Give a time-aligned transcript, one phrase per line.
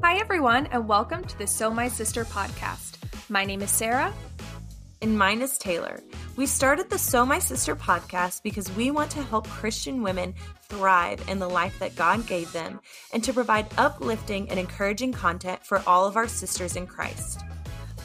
[0.00, 2.98] Hi, everyone, and welcome to the So My Sister podcast.
[3.28, 4.14] My name is Sarah.
[5.02, 6.00] And mine is Taylor.
[6.36, 10.34] We started the So My Sister podcast because we want to help Christian women
[10.68, 12.80] thrive in the life that God gave them
[13.12, 17.40] and to provide uplifting and encouraging content for all of our sisters in Christ.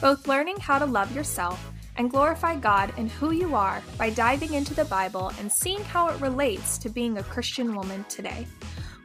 [0.00, 1.64] Both learning how to love yourself
[1.96, 6.08] and glorify God in who you are by diving into the Bible and seeing how
[6.08, 8.48] it relates to being a Christian woman today.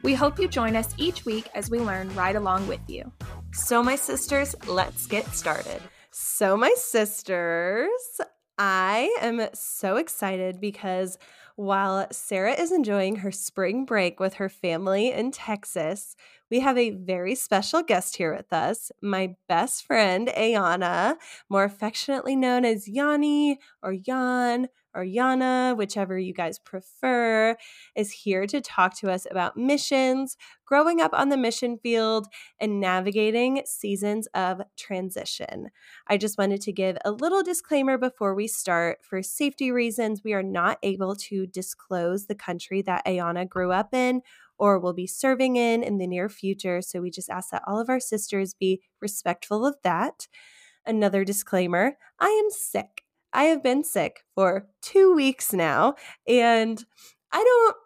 [0.02, 3.12] We hope you join us each week as we learn right along with you.
[3.52, 5.82] So, my sisters, let's get started.
[6.10, 7.90] So, my sisters,
[8.56, 11.18] I am so excited because
[11.56, 16.16] while Sarah is enjoying her spring break with her family in Texas,
[16.50, 21.16] we have a very special guest here with us, my best friend, Ayanna,
[21.50, 27.56] more affectionately known as Yanni or Jan or Yana, whichever you guys prefer,
[27.94, 32.26] is here to talk to us about missions, growing up on the mission field,
[32.60, 35.68] and navigating seasons of transition.
[36.06, 38.98] I just wanted to give a little disclaimer before we start.
[39.02, 43.94] For safety reasons, we are not able to disclose the country that Ayanna grew up
[43.94, 44.22] in
[44.58, 46.82] or will be serving in in the near future.
[46.82, 50.28] So we just ask that all of our sisters be respectful of that.
[50.86, 53.04] Another disclaimer I am sick.
[53.32, 55.94] I have been sick for two weeks now,
[56.26, 56.84] and
[57.32, 57.76] I don't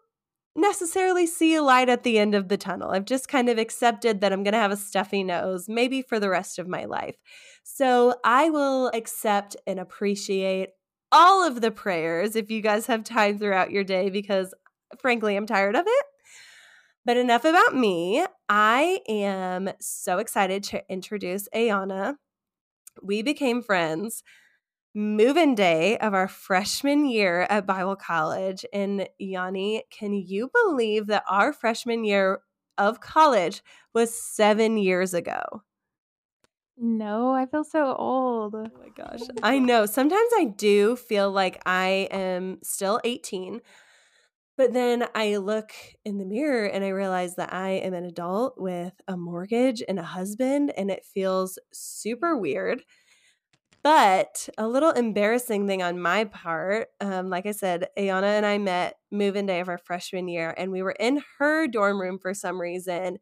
[0.57, 2.91] necessarily see a light at the end of the tunnel.
[2.91, 6.21] I've just kind of accepted that I'm going to have a stuffy nose, maybe for
[6.21, 7.17] the rest of my life.
[7.65, 10.71] So I will accept and appreciate
[11.11, 14.55] all of the prayers if you guys have time throughout your day, because
[15.01, 16.07] frankly, I'm tired of it.
[17.05, 18.25] But enough about me.
[18.49, 22.15] I am so excited to introduce Ayanna.
[23.03, 24.23] We became friends
[24.95, 28.65] move in day of our freshman year at Bible College.
[28.73, 32.41] And Yanni, can you believe that our freshman year
[32.79, 35.63] of college was seven years ago?
[36.77, 38.55] No, I feel so old.
[38.55, 39.21] Oh my gosh.
[39.43, 39.87] I know.
[39.87, 43.61] Sometimes I do feel like I am still 18.
[44.57, 45.73] But then I look
[46.05, 49.99] in the mirror and I realize that I am an adult with a mortgage and
[49.99, 52.85] a husband, and it feels super weird.
[53.85, 58.59] But a little embarrassing thing on my part, um, like I said, Ayanna and I
[58.59, 62.35] met move-in day of our freshman year, and we were in her dorm room for
[62.35, 63.19] some reason.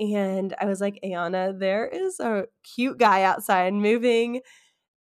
[0.00, 4.42] And I was like, Ayanna, there is a cute guy outside moving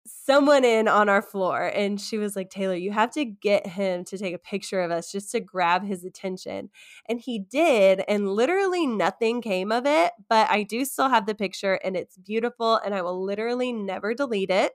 [0.07, 1.71] someone in on our floor.
[1.73, 4.91] And she was like, Taylor, you have to get him to take a picture of
[4.91, 6.69] us just to grab his attention.
[7.07, 8.03] And he did.
[8.07, 10.13] And literally nothing came of it.
[10.29, 12.77] But I do still have the picture and it's beautiful.
[12.77, 14.73] And I will literally never delete it.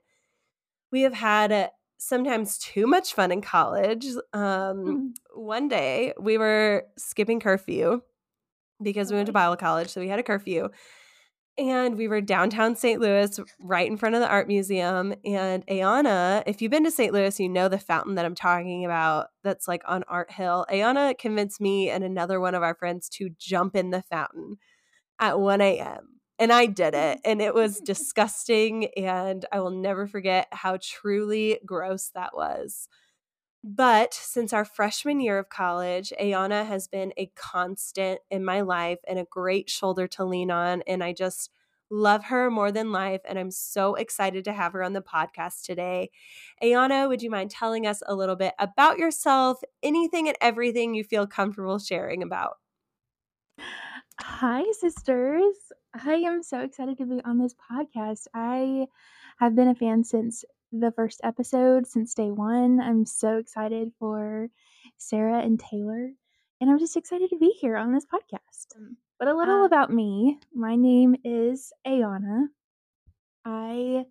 [0.91, 4.06] We have had sometimes too much fun in college.
[4.32, 5.06] Um, mm-hmm.
[5.34, 8.03] One day we were skipping curfew
[8.82, 9.88] because we went to Bible college.
[9.88, 10.69] So we had a curfew
[11.59, 13.01] and we were downtown St.
[13.01, 15.15] Louis, right in front of the art museum.
[15.25, 17.13] And Ayanna, if you've been to St.
[17.13, 20.65] Louis, you know the fountain that I'm talking about that's like on Art Hill.
[20.71, 24.57] Ayanna convinced me and another one of our friends to jump in the fountain
[25.21, 26.21] at 1 a.m.
[26.39, 27.21] And I did it.
[27.25, 28.87] And it was disgusting.
[28.97, 32.89] And I will never forget how truly gross that was.
[33.65, 38.99] But since our freshman year of college, Ayanna has been a constant in my life
[39.06, 40.83] and a great shoulder to lean on.
[40.87, 41.50] And I just
[41.89, 43.21] love her more than life.
[43.25, 46.11] And I'm so excited to have her on the podcast today.
[46.62, 51.05] Ayanna, would you mind telling us a little bit about yourself, anything and everything you
[51.05, 52.59] feel comfortable sharing about?
[54.19, 55.55] Hi, sisters.
[55.94, 58.27] I am so excited to be on this podcast.
[58.34, 58.87] I
[59.39, 62.81] have been a fan since the first episode since day one.
[62.81, 64.49] I'm so excited for
[64.97, 66.10] Sarah and Taylor,
[66.60, 68.78] and I'm just excited to be here on this podcast.
[68.78, 68.97] Mm.
[69.19, 72.47] But a little uh, about me my name is Ayanna.
[73.44, 74.05] I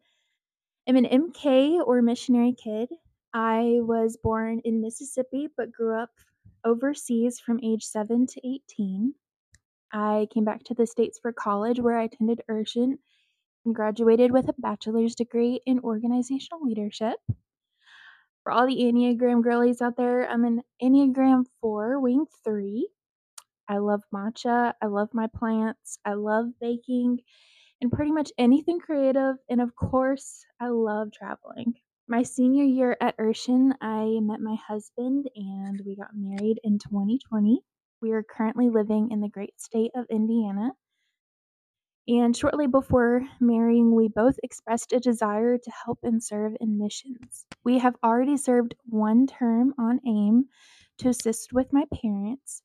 [0.87, 2.89] am an MK or missionary kid.
[3.33, 6.11] I was born in Mississippi but grew up
[6.63, 9.13] overseas from age 7 to 18.
[9.93, 12.97] I came back to the States for college where I attended Urshan
[13.65, 17.19] and graduated with a bachelor's degree in organizational leadership.
[18.43, 22.87] For all the Enneagram girlies out there, I'm an Enneagram 4, wing 3.
[23.67, 24.73] I love matcha.
[24.81, 25.99] I love my plants.
[26.03, 27.19] I love baking
[27.81, 29.35] and pretty much anything creative.
[29.49, 31.75] And of course, I love traveling.
[32.07, 37.61] My senior year at Urshan, I met my husband and we got married in 2020.
[38.01, 40.71] We are currently living in the great state of Indiana.
[42.11, 47.45] And shortly before marrying, we both expressed a desire to help and serve in missions.
[47.63, 50.49] We have already served one term on AIM
[50.97, 52.63] to assist with my parents.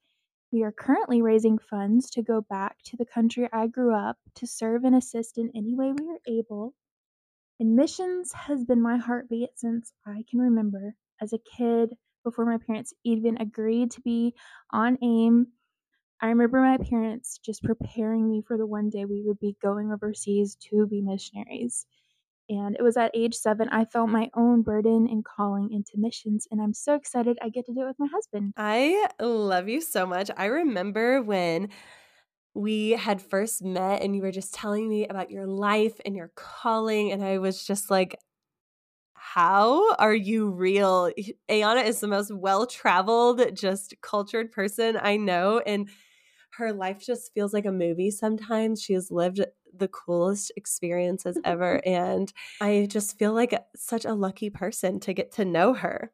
[0.50, 4.48] We are currently raising funds to go back to the country I grew up to
[4.48, 6.74] serve and assist in any way we are able.
[7.60, 10.96] And missions has been my heartbeat since I can remember.
[11.22, 11.94] As a kid,
[12.24, 14.34] before my parents even agreed to be
[14.72, 15.46] on AIM,
[16.20, 19.92] I remember my parents just preparing me for the one day we would be going
[19.92, 21.86] overseas to be missionaries.
[22.48, 26.46] And it was at age seven, I felt my own burden and calling into missions.
[26.50, 28.54] And I'm so excited I get to do it with my husband.
[28.56, 30.30] I love you so much.
[30.36, 31.70] I remember when
[32.54, 36.30] we had first met and you were just telling me about your life and your
[36.36, 37.12] calling.
[37.12, 38.16] And I was just like,
[39.34, 41.10] how are you real?
[41.50, 45.60] Ayanna is the most well traveled, just cultured person I know.
[45.66, 45.88] And
[46.52, 48.80] her life just feels like a movie sometimes.
[48.80, 49.44] She has lived
[49.76, 51.82] the coolest experiences ever.
[51.86, 56.12] and I just feel like such a lucky person to get to know her.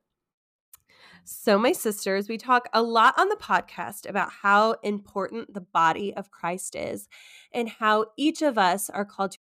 [1.25, 6.15] So, my sisters, we talk a lot on the podcast about how important the body
[6.17, 7.09] of Christ is
[7.53, 9.39] and how each of us are called to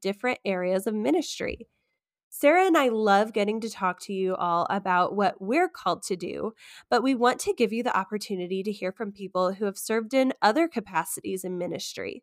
[0.00, 1.66] different areas of ministry.
[2.38, 6.16] Sarah and I love getting to talk to you all about what we're called to
[6.16, 6.52] do,
[6.90, 10.12] but we want to give you the opportunity to hear from people who have served
[10.12, 12.22] in other capacities in ministry.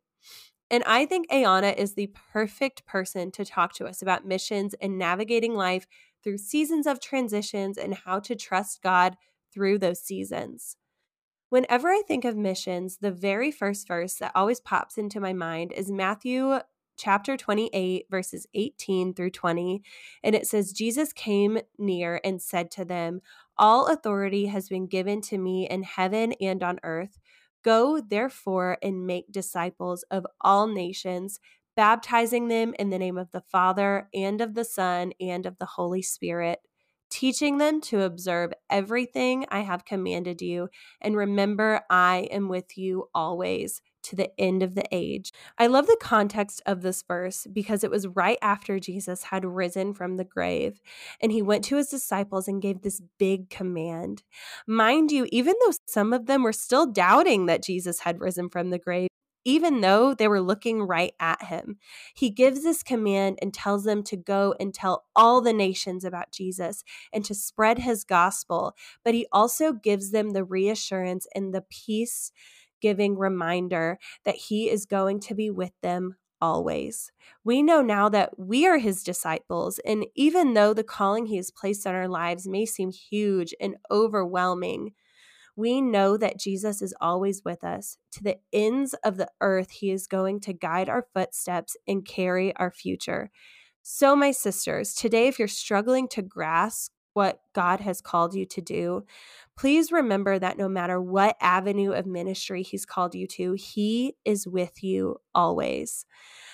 [0.69, 4.99] And I think Ayanna is the perfect person to talk to us about missions and
[4.99, 5.87] navigating life
[6.23, 9.17] through seasons of transitions and how to trust God
[9.51, 10.77] through those seasons.
[11.49, 15.71] Whenever I think of missions, the very first verse that always pops into my mind
[15.71, 16.59] is Matthew
[16.97, 19.81] chapter 28, verses 18 through 20.
[20.23, 23.21] And it says, Jesus came near and said to them,
[23.57, 27.19] All authority has been given to me in heaven and on earth.
[27.63, 31.39] Go therefore and make disciples of all nations,
[31.75, 35.65] baptizing them in the name of the Father and of the Son and of the
[35.65, 36.59] Holy Spirit,
[37.09, 40.69] teaching them to observe everything I have commanded you.
[41.01, 45.31] And remember, I am with you always to the end of the age.
[45.57, 49.93] I love the context of this verse because it was right after Jesus had risen
[49.93, 50.81] from the grave
[51.21, 54.23] and he went to his disciples and gave this big command.
[54.67, 58.69] Mind you, even though some of them were still doubting that Jesus had risen from
[58.69, 59.09] the grave,
[59.45, 61.77] even though they were looking right at him.
[62.13, 66.31] He gives this command and tells them to go and tell all the nations about
[66.31, 68.75] Jesus and to spread his gospel.
[69.03, 72.31] But he also gives them the reassurance and the peace
[72.83, 77.13] giving reminder that He is going to be with them always.
[77.45, 81.49] We know now that we are His disciples, and even though the calling He has
[81.49, 84.91] placed on our lives may seem huge and overwhelming,
[85.55, 87.97] we know that Jesus is always with us.
[88.11, 92.53] To the ends of the earth, He is going to guide our footsteps and carry
[92.57, 93.31] our future.
[93.81, 98.61] So, my sisters, today, if you're struggling to grasp what God has called you to
[98.61, 99.05] do,
[99.57, 104.47] please remember that no matter what avenue of ministry He's called you to, He is
[104.47, 106.05] with you always.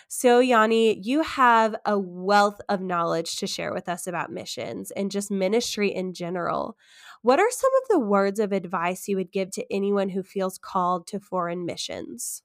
[0.08, 5.12] So, Yanni, you have a wealth of knowledge to share with us about missions and
[5.12, 6.76] just ministry in general.
[7.22, 10.58] What are some of the words of advice you would give to anyone who feels
[10.58, 12.42] called to foreign missions?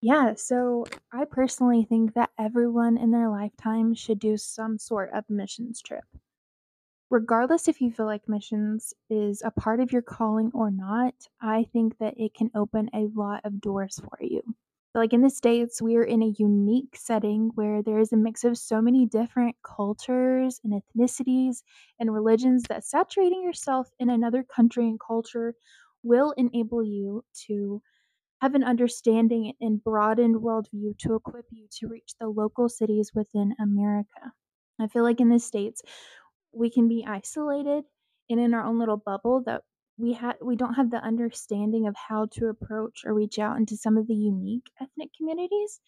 [0.00, 5.28] Yeah, so I personally think that everyone in their lifetime should do some sort of
[5.28, 6.04] missions trip
[7.10, 11.64] regardless if you feel like missions is a part of your calling or not, I
[11.72, 14.42] think that it can open a lot of doors for you.
[14.94, 18.44] Like in the States, we are in a unique setting where there is a mix
[18.44, 21.62] of so many different cultures and ethnicities
[21.98, 25.54] and religions that saturating yourself in another country and culture
[26.04, 27.82] will enable you to
[28.40, 33.54] have an understanding and broadened worldview to equip you to reach the local cities within
[33.60, 34.32] America.
[34.78, 35.82] I feel like in the States,
[36.54, 37.84] we can be isolated
[38.30, 39.62] and in our own little bubble that
[39.96, 43.76] we have we don't have the understanding of how to approach or reach out into
[43.76, 45.80] some of the unique ethnic communities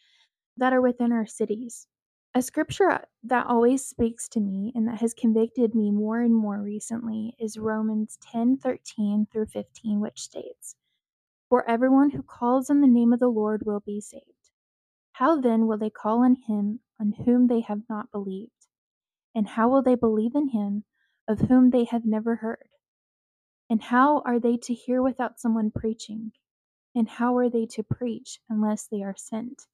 [0.57, 1.87] that are within our cities.
[2.35, 6.35] A scripture uh, that always speaks to me and that has convicted me more and
[6.35, 10.77] more recently is Romans 10 13 through 15, which states,
[11.49, 14.51] For everyone who calls on the name of the Lord will be saved.
[15.13, 18.51] How then will they call on him on whom they have not believed?
[19.37, 20.85] And how will they believe in him
[21.29, 22.71] of whom they have never heard?
[23.69, 26.33] And how are they to hear without someone preaching?
[26.95, 29.67] And how are they to preach unless they are sent?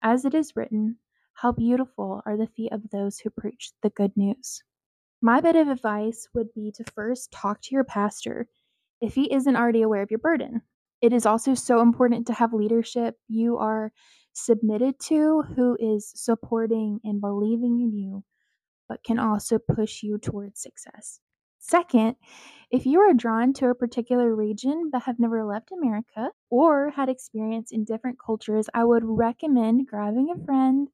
[0.00, 0.96] As it is written,
[1.34, 4.62] How beautiful are the feet of those who preach the good news.
[5.20, 8.48] My bit of advice would be to first talk to your pastor
[9.02, 10.62] if he isn't already aware of your burden.
[11.02, 13.92] It is also so important to have leadership you are
[14.32, 18.24] submitted to who is supporting and believing in you
[18.92, 21.18] but can also push you towards success.
[21.58, 22.16] Second,
[22.70, 27.08] if you are drawn to a particular region but have never left America or had
[27.08, 30.88] experience in different cultures, I would recommend grabbing a friend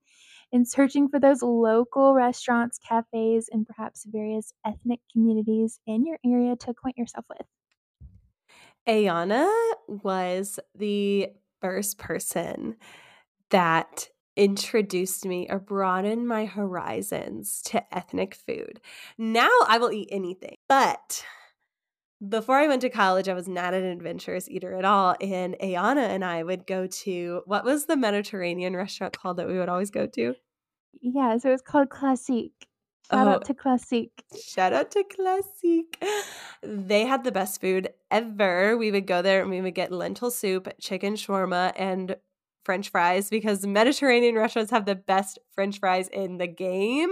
[0.53, 6.55] and searching for those local restaurants, cafes, and perhaps various ethnic communities in your area
[6.55, 7.49] to acquaint yourself with.
[8.87, 9.51] Ayanna
[9.89, 12.77] was the first person
[13.51, 18.81] that introduced me or broadened my horizons to ethnic food.
[19.19, 20.55] Now I will eat anything.
[20.69, 21.25] But
[22.27, 25.17] before I went to college, I was not an adventurous eater at all.
[25.21, 29.59] And Ayanna and I would go to what was the Mediterranean restaurant called that we
[29.59, 30.35] would always go to?
[31.01, 32.67] Yeah, so it's called Classique.
[33.11, 33.31] Shout Oh.
[33.31, 34.23] out to Classique.
[34.43, 35.97] Shout out to Classique.
[36.63, 38.77] They had the best food ever.
[38.77, 42.17] We would go there and we would get lentil soup, chicken shawarma, and
[42.69, 47.09] French fries because Mediterranean restaurants have the best French fries in the game.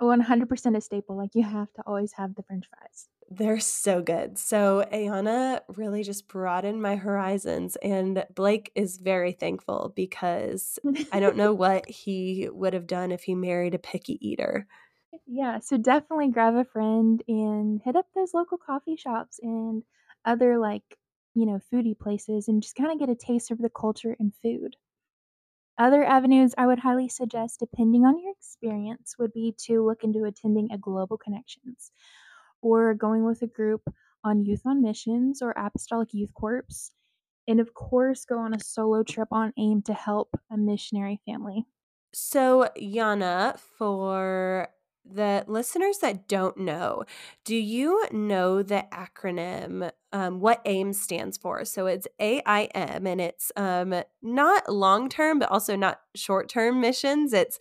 [0.00, 1.16] 100% a staple.
[1.16, 3.08] Like you have to always have the french fries.
[3.28, 4.38] They're so good.
[4.38, 10.78] So Ayanna really just broadened my horizons, and Blake is very thankful because
[11.10, 14.68] I don't know what he would have done if he married a picky eater.
[15.26, 19.82] Yeah, so definitely grab a friend and hit up those local coffee shops and
[20.24, 20.84] other like,
[21.38, 24.32] you know, foodie places and just kind of get a taste of the culture and
[24.42, 24.76] food.
[25.78, 30.24] Other avenues I would highly suggest, depending on your experience, would be to look into
[30.24, 31.92] attending a Global Connections
[32.62, 33.82] or going with a group
[34.24, 36.90] on Youth on Missions or Apostolic Youth Corps.
[37.46, 41.64] And of course, go on a solo trip on AIM to help a missionary family.
[42.12, 44.68] So, Yana, for
[45.10, 47.04] the listeners that don't know,
[47.44, 51.64] do you know the acronym, um, what AIM stands for?
[51.64, 57.32] So it's AIM and it's um, not long term, but also not short term missions.
[57.32, 57.58] It's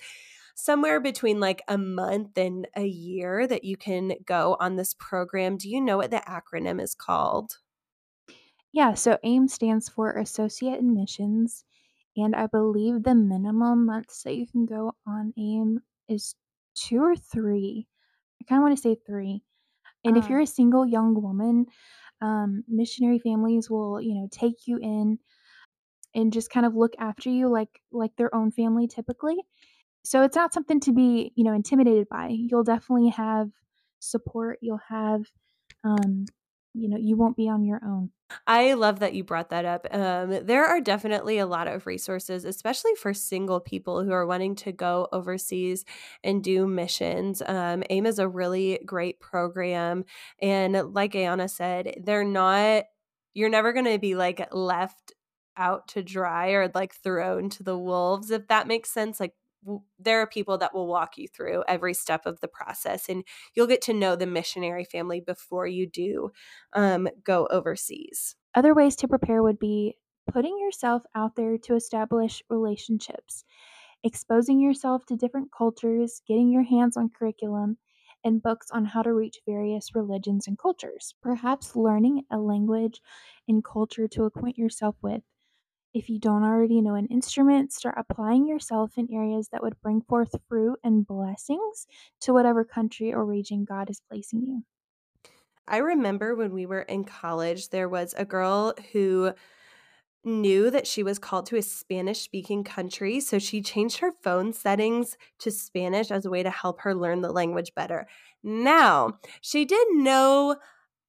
[0.56, 5.58] somewhere between like a month and a year that you can go on this program.
[5.58, 7.60] Do you know what the acronym is called?
[8.74, 11.64] Yeah, so AIM stands for Associate in Missions.
[12.18, 16.36] And I believe the minimum months that you can go on AIM is
[16.78, 17.88] two or three.
[18.42, 19.42] I kind of want to say three.
[20.06, 21.66] And if you're a single young woman,
[22.22, 25.20] um, missionary families will, you know, take you in
[26.16, 29.38] and just kind of look after you like like their own family typically.
[30.04, 32.30] So it's not something to be, you know, intimidated by.
[32.32, 33.50] You'll definitely have
[34.00, 34.60] support.
[34.62, 35.22] You'll have,
[35.84, 36.26] um,
[36.74, 38.12] you know, you won't be on your own.
[38.46, 39.88] I love that you brought that up.
[39.92, 44.56] Um, there are definitely a lot of resources, especially for single people who are wanting
[44.58, 45.86] to go overseas
[46.24, 47.42] and do missions.
[47.46, 50.04] Um, AIM is a really great program.
[50.42, 52.84] And like Ayanna said, they're not,
[53.34, 55.14] you're never going to be like left
[55.56, 59.20] out to dry or like thrown to the wolves, if that makes sense.
[59.20, 59.34] Like,
[60.00, 63.24] there are people that will walk you through every step of the process, and
[63.54, 66.32] you'll get to know the missionary family before you do
[66.74, 68.36] um, go overseas.
[68.56, 69.96] Other ways to prepare would be
[70.32, 73.44] putting yourself out there to establish relationships,
[74.04, 77.78] exposing yourself to different cultures, getting your hands on curriculum
[78.24, 81.16] and books on how to reach various religions and cultures.
[81.22, 83.02] Perhaps learning a language
[83.48, 85.22] and culture to acquaint yourself with.
[85.94, 90.02] If you don't already know an instrument, start applying yourself in areas that would bring
[90.02, 91.88] forth fruit and blessings
[92.22, 94.64] to whatever country or region God is placing you.
[95.68, 99.34] I remember when we were in college, there was a girl who
[100.24, 103.20] knew that she was called to a Spanish speaking country.
[103.20, 107.22] So she changed her phone settings to Spanish as a way to help her learn
[107.22, 108.08] the language better.
[108.44, 110.58] Now, she did know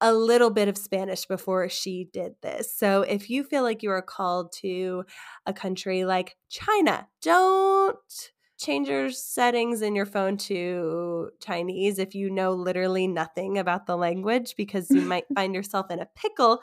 [0.00, 2.75] a little bit of Spanish before she did this.
[2.75, 5.05] So if you feel like you are called to
[5.47, 7.97] a country like China, don't
[8.59, 13.97] change your settings in your phone to Chinese if you know literally nothing about the
[13.97, 16.61] language because you might find yourself in a pickle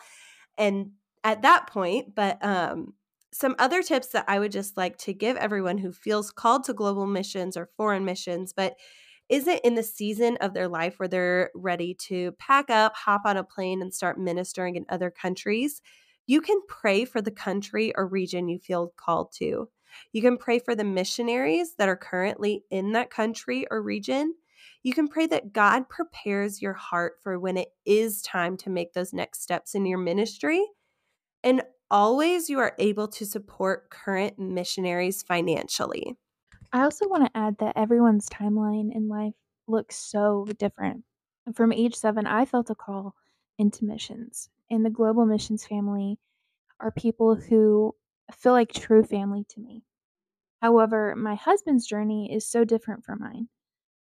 [0.58, 0.92] and
[1.24, 2.94] at that point but um
[3.32, 6.74] some other tips that I would just like to give everyone who feels called to
[6.74, 8.76] global missions or foreign missions but
[9.30, 13.38] isn't in the season of their life where they're ready to pack up, hop on
[13.38, 15.82] a plane and start ministering in other countries.
[16.28, 19.70] You can pray for the country or region you feel called to.
[20.12, 24.36] You can pray for the missionaries that are currently in that country or region.
[24.84, 28.94] You can pray that God prepares your heart for when it is time to make
[28.94, 30.64] those next steps in your ministry.
[31.44, 36.18] And always you are able to support current missionaries financially.
[36.72, 39.34] I also want to add that everyone's timeline in life
[39.68, 41.04] looks so different.
[41.54, 43.16] From age seven, I felt a call
[43.58, 44.50] into missions.
[44.70, 46.20] And the global missions family
[46.80, 47.96] are people who
[48.36, 49.84] feel like true family to me.
[50.62, 53.48] However, my husband's journey is so different from mine.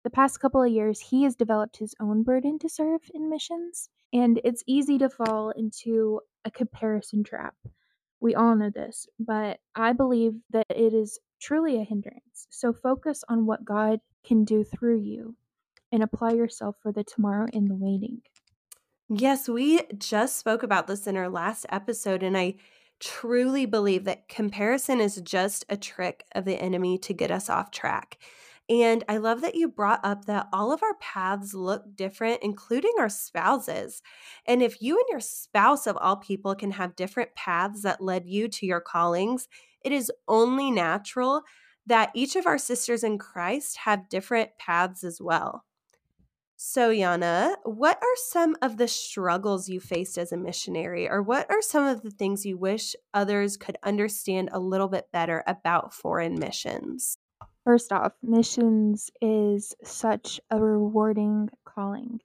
[0.03, 3.89] the past couple of years, he has developed his own burden to serve in missions.
[4.13, 7.55] And it's easy to fall into a comparison trap.
[8.19, 12.47] We all know this, but I believe that it is truly a hindrance.
[12.49, 15.35] So focus on what God can do through you
[15.91, 18.21] and apply yourself for the tomorrow in the waiting.
[19.07, 22.55] Yes, we just spoke about this in our last episode, and I
[22.99, 27.69] truly believe that comparison is just a trick of the enemy to get us off
[27.69, 28.17] track.
[28.67, 32.93] And I love that you brought up that all of our paths look different, including
[32.97, 34.01] our spouses.
[34.47, 38.25] And if you and your spouse, of all people, can have different paths that led
[38.25, 39.47] you to your callings,
[39.83, 41.43] it is only natural
[41.85, 45.63] that each of our sisters in Christ have different paths as well.
[46.57, 51.45] So, Yana, what are some of the struggles you faced as a missionary, or what
[51.51, 55.93] are some of the things you wish others could understand a little bit better about
[55.93, 57.19] foreign missions?
[57.65, 62.21] First off, missions is such a rewarding calling.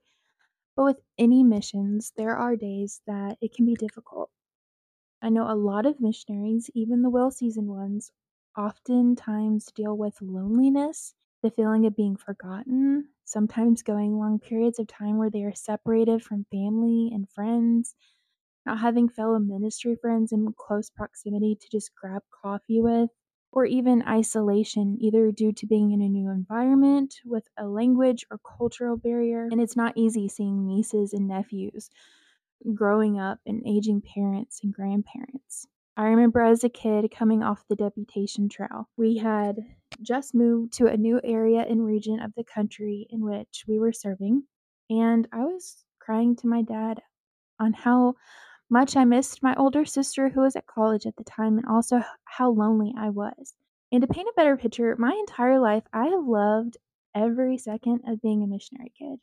[0.76, 4.30] But with any missions, there are days that it can be difficult.
[5.22, 8.12] I know a lot of missionaries, even the well seasoned ones,
[8.56, 15.18] oftentimes deal with loneliness, the feeling of being forgotten, sometimes going long periods of time
[15.18, 17.94] where they are separated from family and friends,
[18.66, 23.10] not having fellow ministry friends in close proximity to just grab coffee with,
[23.52, 28.38] or even isolation, either due to being in a new environment with a language or
[28.38, 29.48] cultural barrier.
[29.50, 31.90] And it's not easy seeing nieces and nephews
[32.74, 35.66] growing up and aging parents and grandparents.
[35.96, 38.88] I remember as a kid coming off the deputation trail.
[38.96, 39.56] We had
[40.00, 43.92] just moved to a new area and region of the country in which we were
[43.92, 44.44] serving,
[44.88, 47.02] and I was crying to my dad
[47.58, 48.14] on how
[48.70, 52.02] much I missed my older sister who was at college at the time and also
[52.24, 53.54] how lonely I was.
[53.92, 56.76] And to paint a better picture, my entire life I have loved
[57.14, 59.18] every second of being a missionary kid.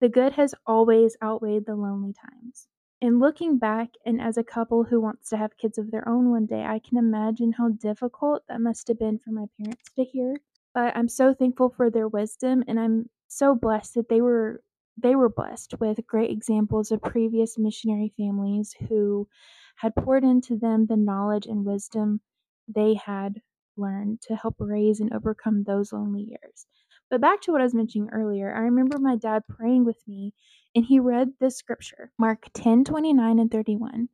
[0.00, 2.68] The good has always outweighed the lonely times.
[3.00, 6.30] And looking back, and as a couple who wants to have kids of their own
[6.30, 10.04] one day, I can imagine how difficult that must have been for my parents to
[10.04, 10.36] hear.
[10.74, 14.62] But I'm so thankful for their wisdom, and I'm so blessed that they were
[14.96, 19.28] they were blessed with great examples of previous missionary families who
[19.76, 22.20] had poured into them the knowledge and wisdom
[22.68, 23.40] they had
[23.76, 26.66] learned to help raise and overcome those lonely years.
[27.10, 30.32] But back to what I was mentioning earlier, I remember my dad praying with me
[30.74, 34.08] and he read this scripture, Mark 10 29 and 31.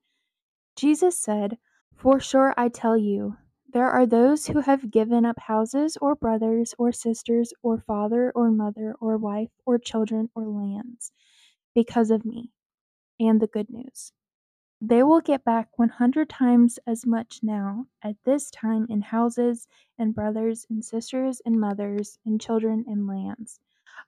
[0.77, 1.59] Jesus said,
[1.97, 3.37] For sure I tell you,
[3.73, 8.51] there are those who have given up houses, or brothers, or sisters, or father, or
[8.51, 11.11] mother, or wife, or children, or lands,
[11.75, 12.51] because of me
[13.19, 14.13] and the good news.
[14.81, 20.15] They will get back 100 times as much now at this time in houses, and
[20.15, 23.59] brothers, and sisters, and mothers, and children, and lands.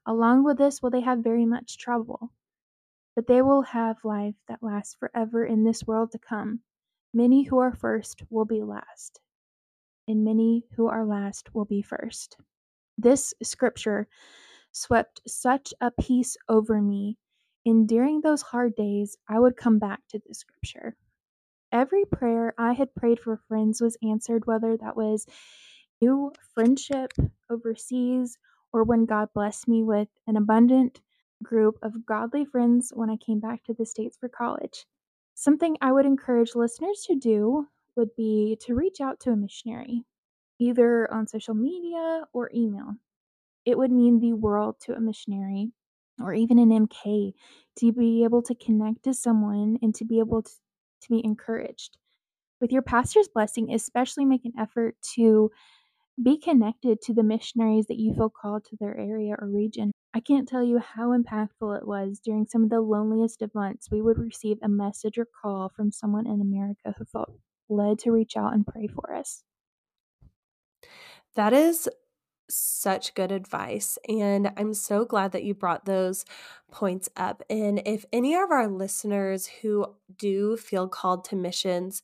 [0.04, 2.32] Along with this, will they have very much trouble.
[3.14, 6.60] But they will have life that lasts forever in this world to come.
[7.14, 9.20] Many who are first will be last
[10.08, 12.36] and many who are last will be first.
[12.98, 14.08] This scripture
[14.72, 17.16] swept such a peace over me,
[17.66, 20.96] and during those hard days, I would come back to this scripture.
[21.72, 25.26] Every prayer I had prayed for friends was answered, whether that was
[26.00, 27.12] new friendship
[27.50, 28.38] overseas
[28.72, 31.00] or when God blessed me with an abundant
[31.42, 34.86] group of godly friends when I came back to the States for college.
[35.34, 40.04] Something I would encourage listeners to do would be to reach out to a missionary,
[40.58, 42.94] either on social media or email.
[43.64, 45.72] It would mean the world to a missionary
[46.20, 47.32] or even an MK
[47.78, 50.50] to be able to connect to someone and to be able to,
[51.02, 51.96] to be encouraged.
[52.60, 55.50] With your pastor's blessing, especially make an effort to
[56.22, 59.90] be connected to the missionaries that you feel called to their area or region.
[60.14, 63.88] I can't tell you how impactful it was during some of the loneliest of months.
[63.90, 67.30] We would receive a message or call from someone in America who felt
[67.68, 69.42] led to reach out and pray for us.
[71.34, 71.88] That is
[72.48, 73.98] such good advice.
[74.08, 76.24] And I'm so glad that you brought those
[76.70, 77.42] points up.
[77.48, 82.02] And if any of our listeners who do feel called to missions,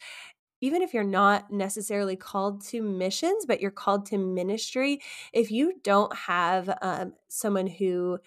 [0.60, 5.00] even if you're not necessarily called to missions, but you're called to ministry,
[5.32, 8.18] if you don't have um, someone who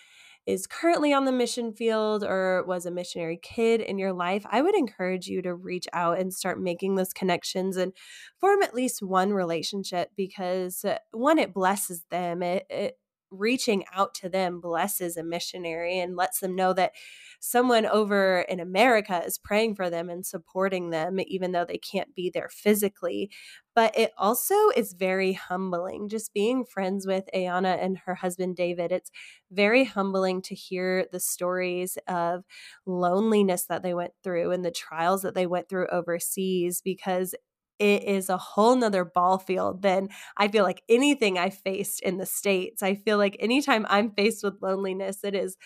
[0.46, 4.62] is currently on the mission field or was a missionary kid in your life, I
[4.62, 7.94] would encourage you to reach out and start making those connections and
[8.40, 12.44] form at least one relationship because uh, one, it blesses them.
[12.44, 12.98] It, it
[13.34, 16.94] reaching out to them blesses a missionary and lets them know that
[17.40, 22.16] someone over in America is praying for them and supporting them, even though they can't
[22.16, 23.30] be there physically.
[23.76, 28.92] But it also is very humbling just being friends with Ayanna and her husband David.
[28.92, 29.12] It's
[29.52, 32.44] very humbling to hear the stories of
[32.86, 37.36] loneliness that they went through and the trials that they went through overseas because
[37.84, 42.18] it is a whole nother ball field than I feel like anything I faced in
[42.18, 42.82] the States.
[42.82, 45.58] I feel like anytime I'm faced with loneliness, it is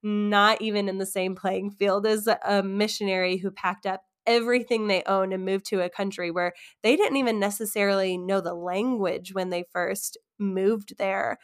[0.00, 5.02] not even in the same playing field as a missionary who packed up everything they
[5.04, 6.52] owned and moved to a country where
[6.84, 11.38] they didn't even necessarily know the language when they first moved there.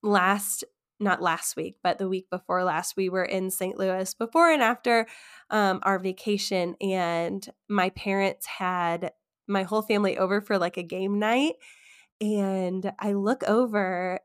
[0.00, 0.62] Last
[1.00, 3.78] not last week, but the week before last, we were in St.
[3.78, 5.06] Louis before and after
[5.50, 6.74] um, our vacation.
[6.80, 9.12] And my parents had
[9.46, 11.54] my whole family over for like a game night.
[12.20, 14.20] And I look over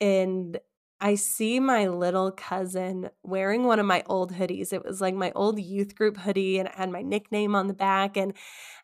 [0.00, 0.58] and
[1.00, 4.72] I see my little cousin wearing one of my old hoodies.
[4.72, 7.74] It was like my old youth group hoodie and it had my nickname on the
[7.74, 8.16] back.
[8.16, 8.32] And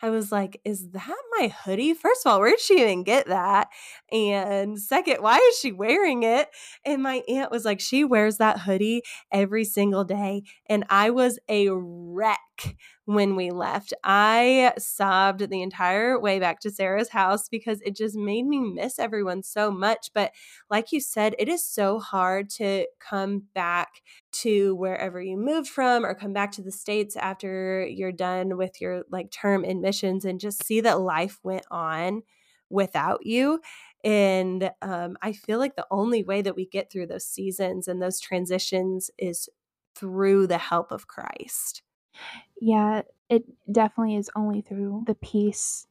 [0.03, 1.95] I was like, is that my hoodie?
[1.95, 3.69] First of all, where did she even get that?
[4.11, 6.51] And second, why is she wearing it?
[6.85, 10.43] And my aunt was like, she wears that hoodie every single day.
[10.67, 12.41] And I was a wreck
[13.05, 13.93] when we left.
[14.05, 18.99] I sobbed the entire way back to Sarah's house because it just made me miss
[18.99, 20.11] everyone so much.
[20.15, 20.33] But
[20.71, 26.05] like you said, it is so hard to come back to wherever you moved from
[26.05, 30.25] or come back to the States after you're done with your like term in missions
[30.25, 32.23] and just see that life went on
[32.71, 33.61] without you.
[34.05, 38.03] And um, I feel like the only way that we get through those seasons and
[38.03, 39.49] those transitions is
[39.95, 41.83] through the help of Christ.
[42.65, 45.89] Yeah, it definitely is only through the peace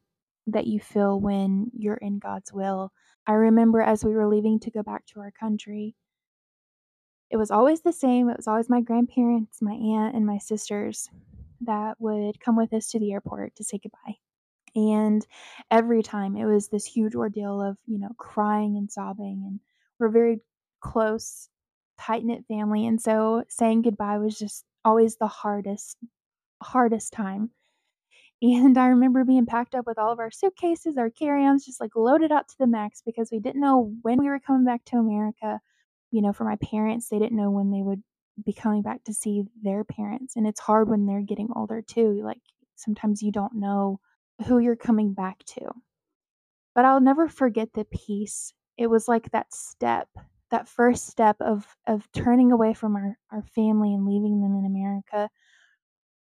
[0.48, 2.94] that you feel when you're in God's will.
[3.28, 5.96] I remember as we were leaving to go back to our country,
[7.30, 8.30] it was always the same.
[8.30, 11.10] It was always my grandparents, my aunt, and my sisters
[11.60, 14.16] that would come with us to the airport to say goodbye.
[14.74, 15.28] And
[15.70, 19.44] every time it was this huge ordeal of, you know, crying and sobbing.
[19.46, 19.60] And
[20.00, 20.40] we're very
[20.80, 21.50] close,
[22.00, 22.88] tight knit family.
[22.88, 25.98] And so saying goodbye was just always the hardest
[26.62, 27.52] hardest time.
[28.42, 31.80] And I remember being packed up with all of our suitcases, our carry ons, just
[31.80, 34.84] like loaded up to the max because we didn't know when we were coming back
[34.86, 35.60] to America.
[36.10, 38.02] You know, for my parents, they didn't know when they would
[38.44, 40.36] be coming back to see their parents.
[40.36, 42.22] And it's hard when they're getting older too.
[42.24, 42.42] Like
[42.76, 44.00] sometimes you don't know
[44.48, 45.72] who you're coming back to.
[46.74, 48.54] But I'll never forget the peace.
[48.76, 50.08] It was like that step,
[50.50, 54.66] that first step of of turning away from our, our family and leaving them in
[54.66, 55.30] America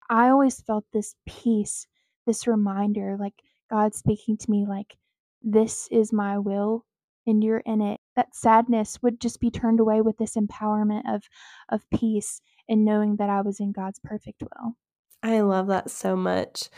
[0.09, 1.87] I always felt this peace,
[2.25, 3.35] this reminder, like
[3.69, 4.97] God speaking to me, like,
[5.41, 6.85] this is my will
[7.25, 7.99] and you're in it.
[8.15, 11.23] That sadness would just be turned away with this empowerment of,
[11.69, 14.75] of peace and knowing that I was in God's perfect will.
[15.23, 16.69] I love that so much.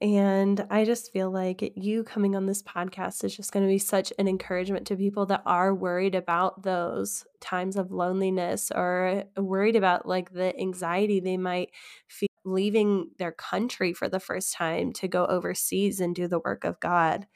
[0.00, 3.78] And I just feel like you coming on this podcast is just going to be
[3.78, 9.76] such an encouragement to people that are worried about those times of loneliness or worried
[9.76, 11.70] about like the anxiety they might
[12.08, 16.64] feel leaving their country for the first time to go overseas and do the work
[16.64, 17.26] of God.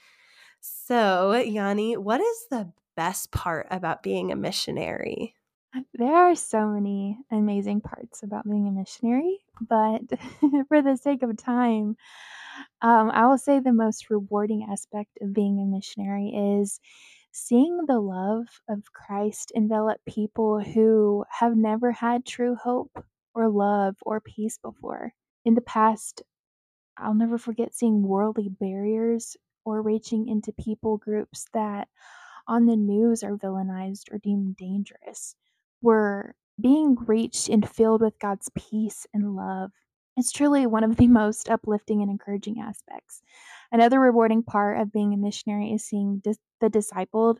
[0.60, 5.34] So, Yanni, what is the best part about being a missionary?
[5.94, 10.02] There are so many amazing parts about being a missionary, but
[10.68, 11.96] for the sake of time,
[12.82, 16.30] um, I will say the most rewarding aspect of being a missionary
[16.60, 16.80] is
[17.32, 23.04] seeing the love of Christ envelop people who have never had true hope
[23.34, 25.14] or love or peace before.
[25.44, 26.22] In the past,
[26.96, 31.88] I'll never forget seeing worldly barriers or reaching into people groups that
[32.48, 35.36] on the news are villainized or deemed dangerous
[35.82, 39.72] were being reached and filled with God's peace and love.
[40.16, 43.22] It's truly one of the most uplifting and encouraging aspects.
[43.70, 47.38] Another rewarding part of being a missionary is seeing dis- the discipled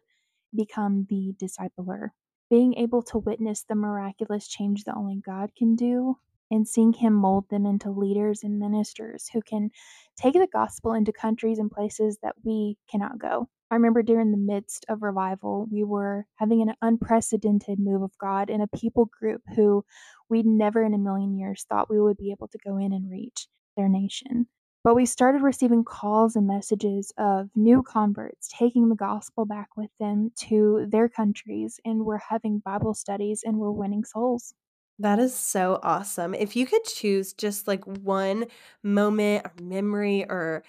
[0.55, 2.11] become the discipler.
[2.51, 6.19] Being able to witness the miraculous change that only God can do
[6.53, 9.71] and seeing Him mold them into leaders and ministers who can
[10.17, 13.49] take the gospel into countries and places that we cannot go.
[13.73, 18.51] I remember during the midst of revival, we were having an unprecedented move of God
[18.51, 19.83] in a people group who
[20.29, 23.11] we'd never in a million years thought we would be able to go in and
[23.11, 24.47] reach their nation.
[24.85, 29.91] But we started receiving calls and messages of new converts taking the gospel back with
[29.99, 34.53] them to their countries, and we're having Bible studies and we're winning souls.
[34.99, 36.35] That is so awesome.
[36.35, 38.47] If you could choose just like one
[38.83, 40.63] moment or memory or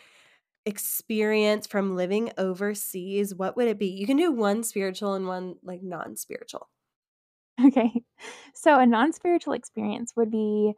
[0.65, 3.88] experience from living overseas, what would it be?
[3.88, 6.69] You can do one spiritual and one like non spiritual.
[7.67, 8.03] Okay.
[8.55, 10.73] So, a non spiritual experience would be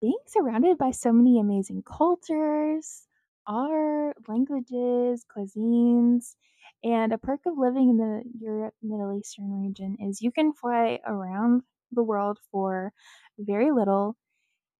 [0.00, 3.08] being surrounded by so many amazing cultures,
[3.46, 6.36] art, languages, cuisines.
[6.84, 11.00] And a perk of living in the Europe, Middle Eastern region is you can fly
[11.06, 12.92] around the world for
[13.38, 14.16] very little.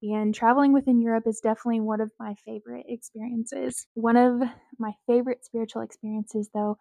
[0.03, 3.87] And traveling within Europe is definitely one of my favorite experiences.
[3.95, 4.43] One of
[4.79, 6.79] my favorite spiritual experiences, though,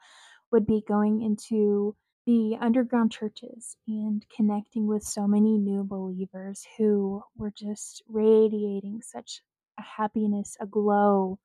[0.51, 7.23] would be going into the underground churches and connecting with so many new believers who
[7.37, 9.41] were just radiating such
[9.79, 11.39] a happiness, a glow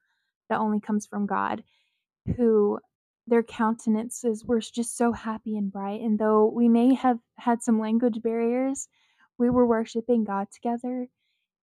[0.48, 1.62] that only comes from God,
[2.36, 2.78] who
[3.30, 6.02] their countenances were just so happy and bright.
[6.02, 8.88] And though we may have had some language barriers,
[9.38, 11.08] we were worshiping God together.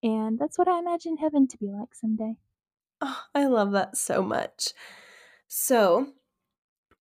[0.02, 2.34] And that's what I imagine heaven to be like someday.
[3.00, 4.72] Oh, I love that so much.
[5.46, 6.08] So,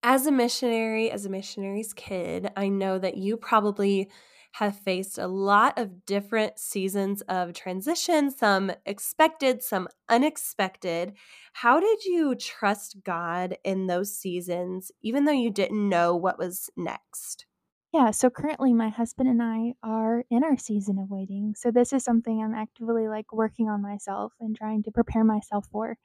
[0.04, 4.10] as a missionary, as a missionary's kid, I know that you probably
[4.58, 11.14] have faced a lot of different seasons of transition, some expected, some unexpected.
[11.54, 16.72] How did you trust God in those seasons, even though you didn't know what was
[16.76, 17.46] next?
[17.94, 21.54] Yeah, so currently my husband and I are in our season of waiting.
[21.56, 25.68] So this is something I'm actively like working on myself and trying to prepare myself
[25.72, 25.98] for.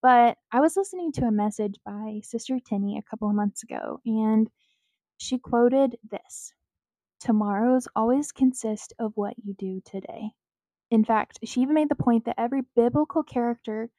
[0.00, 4.00] But I was listening to a message by Sister Tinny a couple of months ago,
[4.06, 4.48] and
[5.18, 6.52] she quoted this
[7.22, 10.32] Tomorrows always consist of what you do today.
[10.90, 13.92] In fact, she even made the point that every biblical character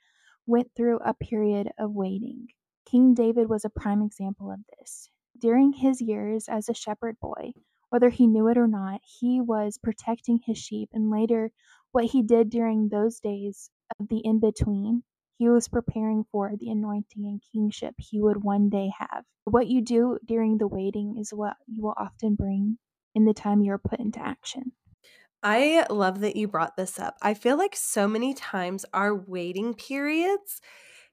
[0.45, 2.47] went through a period of waiting.
[2.85, 5.09] King David was a prime example of this.
[5.39, 7.53] During his years as a shepherd boy,
[7.87, 11.49] whether he knew it or not, he was protecting his sheep, and later,
[11.93, 13.69] what he did during those days
[14.01, 15.01] of the in between
[15.37, 19.23] he was preparing for the anointing and kingship he would one day have.
[19.45, 22.79] What you do during the waiting is what you will often bring
[23.15, 24.73] in the time you're put into action.
[25.41, 27.17] I love that you brought this up.
[27.21, 30.61] I feel like so many times our waiting periods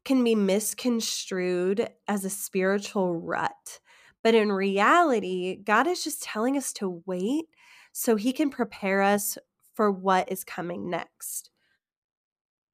[0.05, 3.81] can be misconstrued as a spiritual rut.
[4.23, 7.47] But in reality, God is just telling us to wait
[7.93, 9.37] so he can prepare us
[9.75, 11.51] for what is coming next.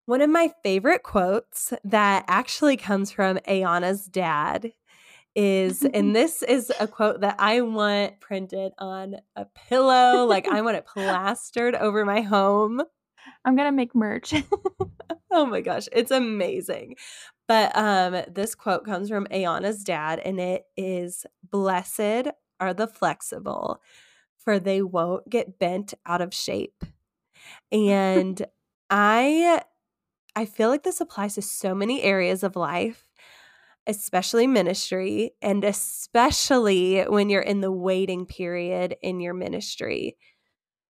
[0.07, 4.73] One of my favorite quotes that actually comes from Ayanna's dad
[5.37, 10.63] is, and this is a quote that I want printed on a pillow, like I
[10.63, 12.83] want it plastered over my home.
[13.45, 14.35] I'm gonna make merch.
[15.31, 16.97] oh my gosh, it's amazing.
[17.47, 23.81] But um, this quote comes from Ayanna's dad, and it is Blessed are the flexible,
[24.39, 26.85] for they won't get bent out of shape.
[27.71, 28.45] And
[28.91, 29.63] I
[30.35, 33.06] I feel like this applies to so many areas of life,
[33.87, 40.17] especially ministry, and especially when you're in the waiting period in your ministry.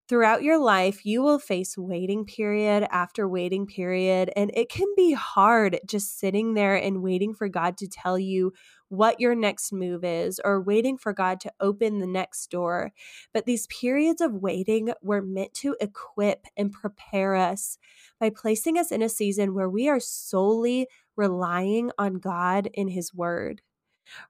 [0.08, 5.14] Throughout your life, you will face waiting period after waiting period, and it can be
[5.14, 8.52] hard just sitting there and waiting for God to tell you
[8.88, 12.92] what your next move is or waiting for God to open the next door.
[13.32, 17.78] But these periods of waiting were meant to equip and prepare us
[18.20, 23.14] by placing us in a season where we are solely relying on God in His
[23.14, 23.62] Word.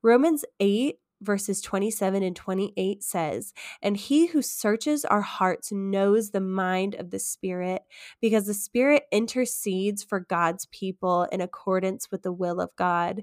[0.03, 6.40] Romans 8 verses 27 and 28 says, And he who searches our hearts knows the
[6.40, 7.83] mind of the Spirit,
[8.21, 13.23] because the Spirit intercedes for God's people in accordance with the will of God.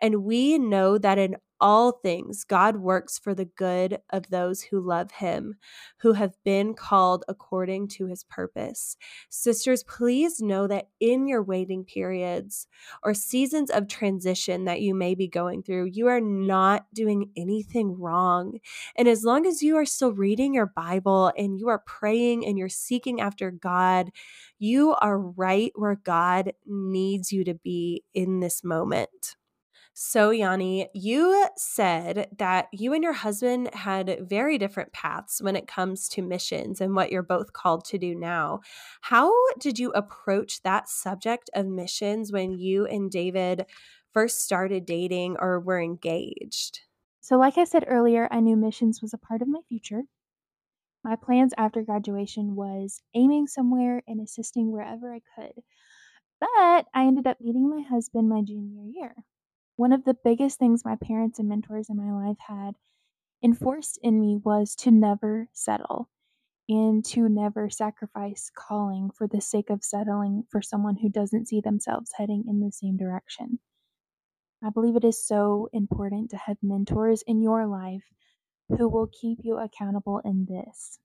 [0.00, 4.80] And we know that in all things God works for the good of those who
[4.80, 5.54] love him,
[5.98, 8.96] who have been called according to his purpose.
[9.28, 12.66] Sisters, please know that in your waiting periods
[13.02, 17.98] or seasons of transition that you may be going through, you are not doing anything
[17.98, 18.58] wrong.
[18.96, 22.58] And as long as you are still reading your Bible and you are praying and
[22.58, 24.10] you're seeking after God,
[24.58, 29.36] you are right where God needs you to be in this moment.
[29.98, 35.66] So, Yanni, you said that you and your husband had very different paths when it
[35.66, 38.60] comes to missions and what you're both called to do now.
[39.00, 43.64] How did you approach that subject of missions when you and David
[44.12, 46.80] first started dating or were engaged?
[47.22, 50.02] So, like I said earlier, I knew missions was a part of my future.
[51.04, 55.62] My plans after graduation was aiming somewhere and assisting wherever I could.
[56.38, 59.14] But I ended up meeting my husband my junior year.
[59.76, 62.76] One of the biggest things my parents and mentors in my life had
[63.44, 66.08] enforced in me was to never settle
[66.68, 71.60] and to never sacrifice calling for the sake of settling for someone who doesn't see
[71.60, 73.58] themselves heading in the same direction.
[74.64, 78.04] I believe it is so important to have mentors in your life
[78.68, 80.98] who will keep you accountable in this.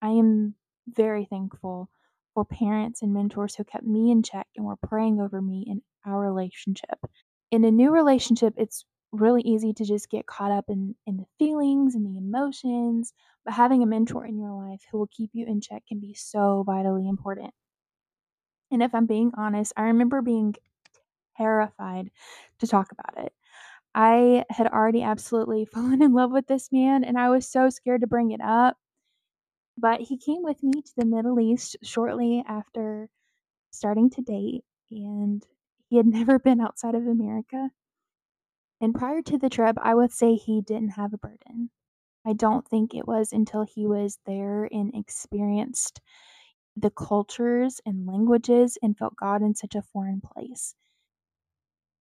[0.00, 0.54] I am
[0.86, 1.90] very thankful
[2.32, 5.82] for parents and mentors who kept me in check and were praying over me in
[6.06, 6.98] our relationship.
[7.52, 11.26] In a new relationship, it's really easy to just get caught up in, in the
[11.38, 13.12] feelings and the emotions,
[13.44, 16.14] but having a mentor in your life who will keep you in check can be
[16.14, 17.52] so vitally important.
[18.70, 20.54] And if I'm being honest, I remember being
[21.36, 22.10] terrified
[22.60, 23.34] to talk about it.
[23.94, 28.00] I had already absolutely fallen in love with this man, and I was so scared
[28.00, 28.78] to bring it up.
[29.76, 33.10] But he came with me to the Middle East shortly after
[33.72, 35.44] starting to date, and
[35.92, 37.68] he had never been outside of America.
[38.80, 41.68] And prior to the trip, I would say he didn't have a burden.
[42.26, 46.00] I don't think it was until he was there and experienced
[46.78, 50.74] the cultures and languages and felt God in such a foreign place.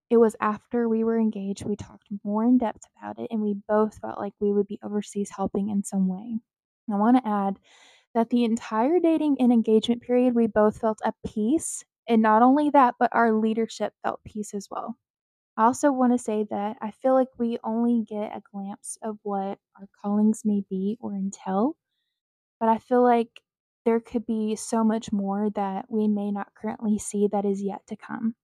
[0.10, 3.56] It was after we were engaged, we talked more in depth about it, and we
[3.68, 6.40] both felt like we would be overseas helping in some way.
[6.90, 7.60] I want to add
[8.14, 11.84] that the entire dating and engagement period, we both felt at peace.
[12.08, 14.98] And not only that, but our leadership felt peace as well.
[15.58, 19.18] I also want to say that I feel like we only get a glimpse of
[19.24, 21.76] what our callings may be or entail,
[22.60, 23.30] but I feel like
[23.86, 27.86] there could be so much more that we may not currently see that is yet
[27.88, 28.36] to come.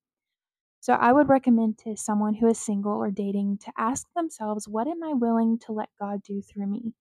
[0.79, 4.87] So I would recommend to someone who is single or dating to ask themselves, what
[4.87, 6.93] am I willing to let God do through me?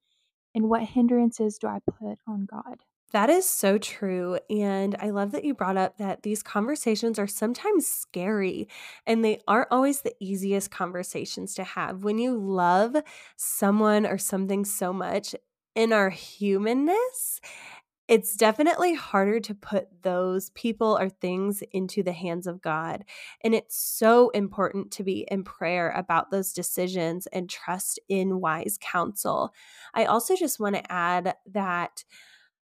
[0.55, 2.81] And what hindrances do I put on God?
[3.13, 4.39] That is so true.
[4.51, 8.69] And I love that you brought up that these conversations are sometimes scary
[9.07, 12.03] and they aren't always the easiest conversations to have.
[12.03, 12.97] When you love
[13.37, 15.35] someone or something so much
[15.77, 17.41] in our humanness,
[18.09, 23.05] it's definitely harder to put those people or things into the hands of God.
[23.43, 28.79] And it's so important to be in prayer about those decisions and trust in wise
[28.81, 29.53] counsel.
[29.95, 32.05] I also just want to add that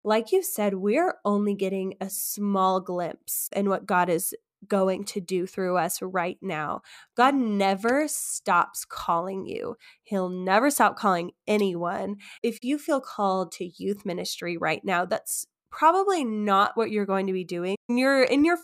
[0.03, 4.33] like you said, we're only getting a small glimpse in what God is
[4.67, 6.81] going to do through us right now.
[7.15, 9.75] God never stops calling you.
[10.03, 12.17] He'll never stop calling anyone.
[12.41, 17.25] If you feel called to youth ministry right now, that's probably not what you're going
[17.27, 17.75] to be doing.
[17.89, 18.59] You're in your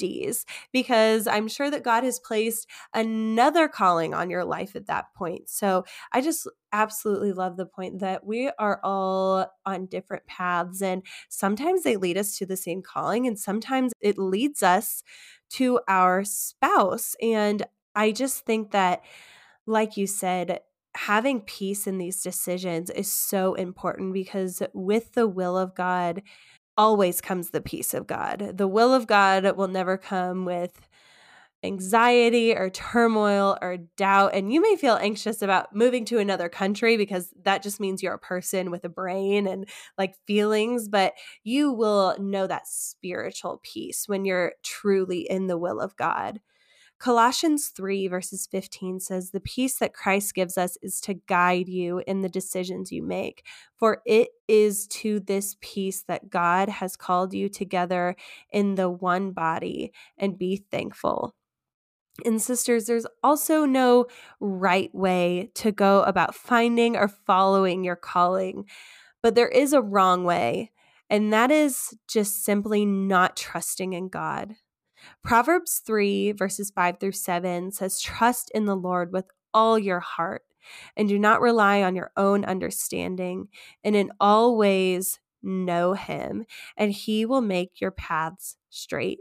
[0.00, 5.12] 50s because I'm sure that God has placed another calling on your life at that
[5.14, 5.50] point.
[5.50, 11.02] So I just absolutely love the point that we are all on different paths and
[11.28, 15.02] sometimes they lead us to the same calling and sometimes it leads us
[15.50, 17.14] to our spouse.
[17.20, 17.62] And
[17.94, 19.02] I just think that,
[19.66, 20.60] like you said,
[20.94, 26.22] having peace in these decisions is so important because with the will of God,
[26.76, 28.52] always comes the peace of God.
[28.56, 30.88] The will of God will never come with
[31.64, 34.34] anxiety or turmoil or doubt.
[34.34, 38.14] And you may feel anxious about moving to another country because that just means you're
[38.14, 44.08] a person with a brain and like feelings, but you will know that spiritual peace
[44.08, 46.40] when you're truly in the will of God.
[47.02, 52.00] Colossians 3, verses 15 says, The peace that Christ gives us is to guide you
[52.06, 53.44] in the decisions you make.
[53.76, 58.14] For it is to this peace that God has called you together
[58.52, 61.34] in the one body, and be thankful.
[62.24, 64.06] And sisters, there's also no
[64.38, 68.66] right way to go about finding or following your calling,
[69.22, 70.72] but there is a wrong way,
[71.08, 74.56] and that is just simply not trusting in God.
[75.24, 80.42] Proverbs 3, verses 5 through 7 says, Trust in the Lord with all your heart
[80.96, 83.48] and do not rely on your own understanding,
[83.82, 86.44] and in all ways know him,
[86.76, 89.20] and he will make your paths straight.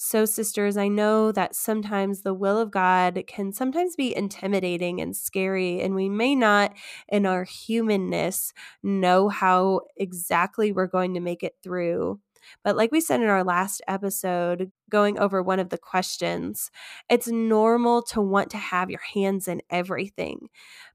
[0.00, 5.14] So, sisters, I know that sometimes the will of God can sometimes be intimidating and
[5.16, 6.72] scary, and we may not,
[7.08, 12.20] in our humanness, know how exactly we're going to make it through.
[12.62, 16.70] But like we said in our last episode, going over one of the questions,
[17.10, 20.48] it's normal to want to have your hands in everything.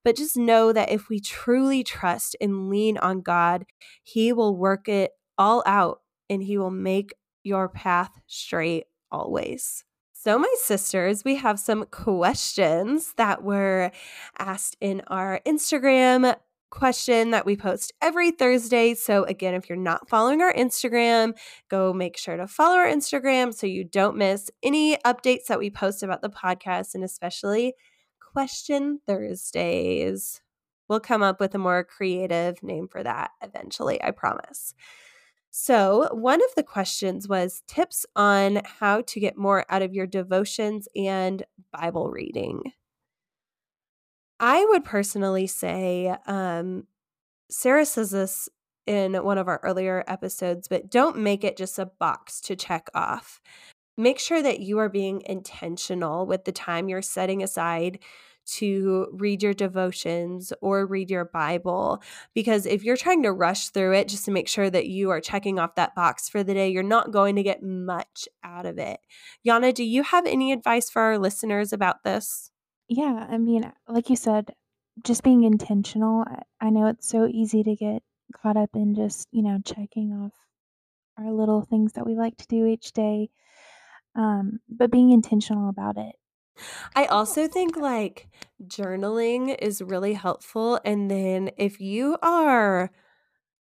[0.06, 3.66] But just know that if we truly trust and lean on God,
[4.02, 7.14] He will work it all out and He will make
[7.44, 9.86] your path straight always.
[10.12, 13.92] So, my sisters, we have some questions that were
[14.40, 16.36] asked in our Instagram
[16.70, 18.96] question that we post every Thursday.
[18.96, 21.38] So, again, if you're not following our Instagram,
[21.70, 25.70] go make sure to follow our Instagram so you don't miss any updates that we
[25.70, 27.76] post about the podcast and especially
[28.20, 30.42] Question Thursdays.
[30.90, 34.74] We'll come up with a more creative name for that eventually, I promise.
[35.56, 40.08] So, one of the questions was tips on how to get more out of your
[40.08, 42.72] devotions and Bible reading.
[44.40, 46.88] I would personally say, um,
[47.52, 48.50] Sarah says this
[48.88, 52.90] in one of our earlier episodes, but don't make it just a box to check
[52.96, 53.40] off.
[53.96, 58.00] Make sure that you are being intentional with the time you're setting aside
[58.46, 62.02] to read your devotions or read your Bible.
[62.34, 65.22] Because if you're trying to rush through it just to make sure that you are
[65.22, 68.78] checking off that box for the day, you're not going to get much out of
[68.78, 69.00] it.
[69.48, 72.52] Yana, do you have any advice for our listeners about this?
[72.88, 74.54] Yeah, I mean, like you said,
[75.04, 76.26] just being intentional.
[76.62, 78.04] I know it's so easy to get
[78.42, 80.34] caught up in just, you know, checking off
[81.18, 83.30] our little things that we like to do each day.
[84.16, 86.16] Um, but being intentional about it
[86.96, 88.28] I also think like
[88.66, 90.80] journaling is really helpful.
[90.86, 92.92] And then if you are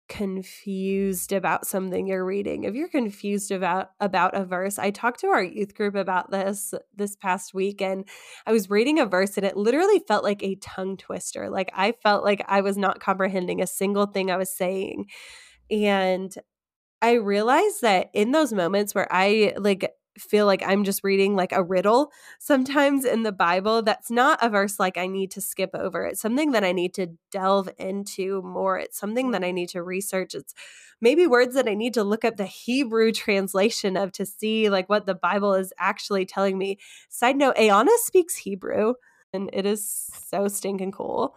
[0.10, 5.28] confused about something you're reading if you're confused about about a verse i talked to
[5.28, 8.08] our youth group about this this past week and
[8.46, 11.94] i was reading a verse and it literally felt like a tongue twister like i
[12.04, 15.06] felt like i was not comprehending a single thing i was saying
[15.72, 16.36] and
[17.02, 21.52] i realized that in those moments where i like feel like I'm just reading like
[21.52, 23.82] a riddle sometimes in the Bible.
[23.82, 26.06] That's not a verse like I need to skip over.
[26.06, 28.78] It's something that I need to delve into more.
[28.78, 29.56] It's something that I mm.
[29.56, 30.36] need to research.
[30.36, 30.54] It's
[31.02, 34.90] maybe words that I need to look up the Hebrew translation of to see like
[34.90, 36.78] what the Bible is actually telling me.
[37.10, 38.94] Side note, Ayanna speaks Hebrew
[39.34, 41.36] and it is so stinking cool.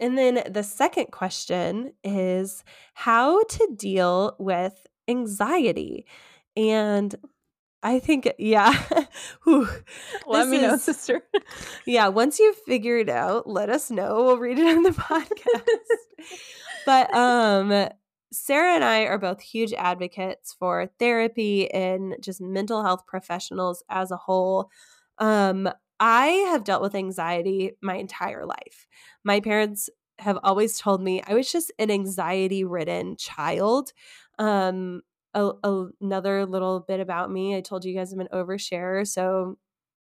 [0.00, 6.06] And then the second question is how to deal with anxiety.
[6.56, 7.14] And
[7.82, 8.78] I think, yeah.
[10.26, 11.22] let me know, sister.
[11.86, 14.24] yeah, once you figure it out, let us know.
[14.24, 15.78] We'll read it on the podcast.
[16.84, 17.88] but um
[18.32, 24.12] Sarah and I are both huge advocates for therapy and just mental health professionals as
[24.12, 24.70] a whole.
[25.18, 25.68] Um,
[25.98, 28.86] I have dealt with anxiety my entire life.
[29.24, 33.92] My parents have always told me I was just an anxiety ridden child.
[34.38, 35.02] Um,
[35.34, 37.56] a, another little bit about me.
[37.56, 39.06] I told you guys I'm an oversharer.
[39.06, 39.56] So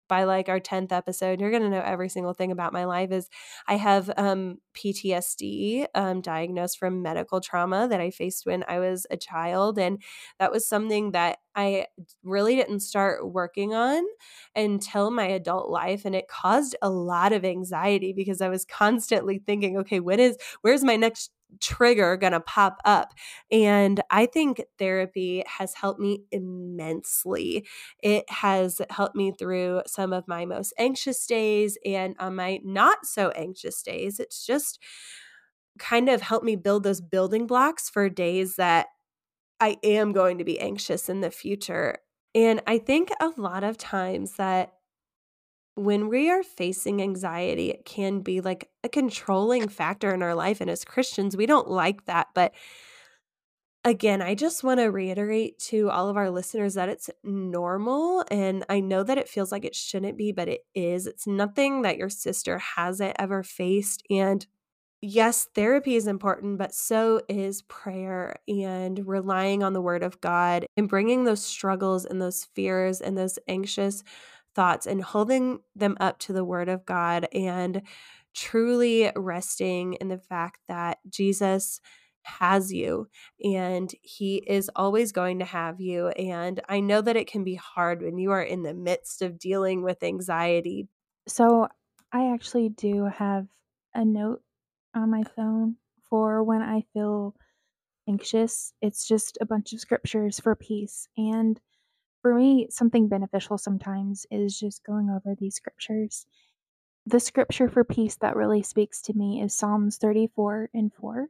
[0.08, 3.10] by like our 10th episode, you're going to know every single thing about my life
[3.12, 3.28] is
[3.66, 9.06] I have um, PTSD um, diagnosed from medical trauma that I faced when I was
[9.10, 9.78] a child.
[9.78, 10.02] And
[10.38, 11.86] that was something that I
[12.22, 14.04] really didn't start working on
[14.54, 16.04] until my adult life.
[16.04, 20.36] And it caused a lot of anxiety because I was constantly thinking, okay, what is,
[20.60, 23.12] where's my next trigger going to pop up.
[23.50, 27.66] And I think therapy has helped me immensely.
[28.02, 33.06] It has helped me through some of my most anxious days and on my not
[33.06, 34.18] so anxious days.
[34.18, 34.78] It's just
[35.78, 38.86] kind of helped me build those building blocks for days that
[39.60, 41.98] I am going to be anxious in the future.
[42.34, 44.72] And I think a lot of times that
[45.74, 50.60] when we are facing anxiety, it can be like a controlling factor in our life.
[50.60, 52.28] And as Christians, we don't like that.
[52.34, 52.52] But
[53.84, 58.24] again, I just want to reiterate to all of our listeners that it's normal.
[58.30, 61.06] And I know that it feels like it shouldn't be, but it is.
[61.06, 64.02] It's nothing that your sister hasn't ever faced.
[64.10, 64.46] And
[65.00, 70.66] yes, therapy is important, but so is prayer and relying on the word of God
[70.76, 74.04] and bringing those struggles and those fears and those anxious
[74.54, 77.82] thoughts and holding them up to the word of God and
[78.34, 81.80] truly resting in the fact that Jesus
[82.24, 83.08] has you
[83.42, 86.08] and he is always going to have you.
[86.08, 89.38] And I know that it can be hard when you are in the midst of
[89.38, 90.88] dealing with anxiety.
[91.26, 91.68] So,
[92.12, 93.46] I actually do have
[93.94, 94.42] a note
[94.94, 95.76] on my phone
[96.10, 97.34] for when I feel
[98.06, 98.74] anxious.
[98.82, 101.08] It's just a bunch of scriptures for peace.
[101.16, 101.58] And
[102.22, 106.26] for me, something beneficial sometimes is just going over these scriptures.
[107.04, 111.26] The scripture for peace that really speaks to me is Psalms 34 and 4.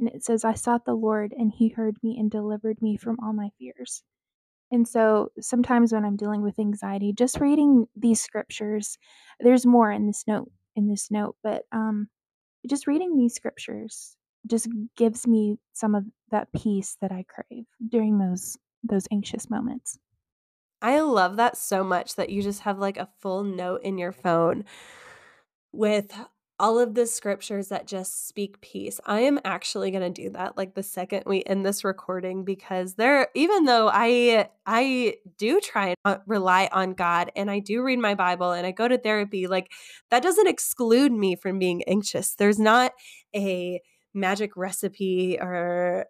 [0.00, 3.18] And it says, I sought the Lord, and he heard me and delivered me from
[3.22, 4.02] all my fears.
[4.72, 8.96] And so sometimes when I'm dealing with anxiety, just reading these scriptures,
[9.38, 12.08] there's more in this note in this note, but um
[12.66, 14.16] just reading these scriptures
[14.46, 19.98] just gives me some of that peace that I crave during those those anxious moments.
[20.82, 24.12] I love that so much that you just have like a full note in your
[24.12, 24.64] phone
[25.70, 26.12] with
[26.58, 29.00] all of the scriptures that just speak peace.
[29.06, 32.94] I am actually going to do that like the second we end this recording because
[32.94, 37.98] there even though I I do try and rely on God and I do read
[37.98, 39.72] my Bible and I go to therapy like
[40.10, 42.34] that doesn't exclude me from being anxious.
[42.34, 42.92] There's not
[43.34, 43.80] a
[44.14, 46.06] magic recipe or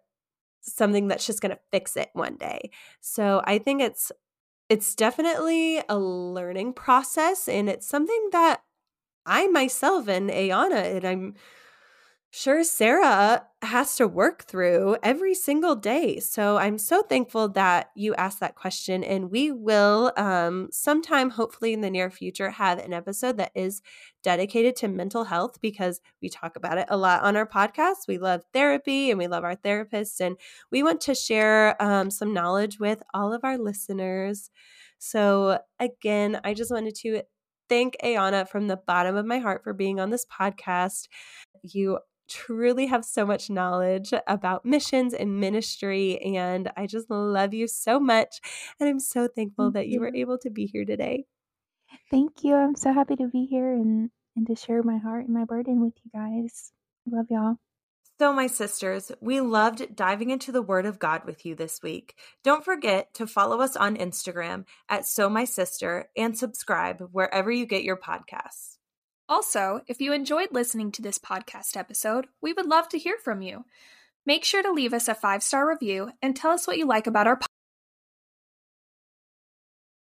[0.61, 2.71] something that's just going to fix it one day.
[3.01, 4.11] So I think it's
[4.73, 8.63] it's definitely a learning process and it's something that
[9.23, 11.35] I myself and Ayanna and I'm
[12.35, 16.19] sure Sarah has to work through every single day.
[16.19, 19.03] So I'm so thankful that you asked that question.
[19.03, 23.83] And we will um, sometime, hopefully in the near future, have an episode that is
[24.23, 28.07] dedicated to mental health because we talk about it a lot on our podcast.
[28.07, 30.19] We love therapy and we love our therapists.
[30.19, 30.35] And
[30.71, 34.49] we want to share um, some knowledge with all of our listeners.
[34.97, 37.21] So, again, I just wanted to
[37.69, 41.07] thank Ayanna from the bottom of my heart for being on this podcast.
[41.61, 41.99] You
[42.33, 46.19] truly have so much knowledge about missions and ministry.
[46.35, 48.39] And I just love you so much.
[48.79, 49.93] And I'm so thankful Thank that you.
[49.93, 51.25] you were able to be here today.
[52.09, 52.55] Thank you.
[52.55, 55.81] I'm so happy to be here and, and to share my heart and my burden
[55.81, 56.71] with you guys.
[57.05, 57.55] Love y'all.
[58.19, 62.15] So, my sisters, we loved diving into the Word of God with you this week.
[62.43, 67.65] Don't forget to follow us on Instagram at So My Sister and subscribe wherever you
[67.65, 68.72] get your podcasts.
[69.29, 73.41] Also, if you enjoyed listening to this podcast episode, we would love to hear from
[73.41, 73.65] you.
[74.25, 77.07] Make sure to leave us a five star review and tell us what you like
[77.07, 77.47] about our podcast